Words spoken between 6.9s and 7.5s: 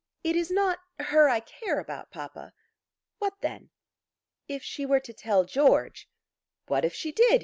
she did?